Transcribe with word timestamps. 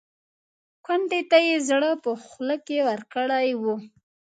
کونډې 0.85 1.21
ته 1.29 1.37
یې 1.47 1.55
زړه 1.69 1.91
په 2.03 2.11
خوله 2.25 2.57
کې 2.65 2.77
ورکړی 2.89 3.49
و. 3.61 3.63